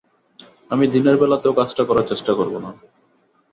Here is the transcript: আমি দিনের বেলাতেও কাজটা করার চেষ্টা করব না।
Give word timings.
আমি 0.71 0.85
দিনের 0.87 1.15
বেলাতেও 1.17 1.57
কাজটা 1.59 1.83
করার 1.85 2.05
চেষ্টা 2.07 2.31
করব 2.33 2.53
না। 2.57 2.69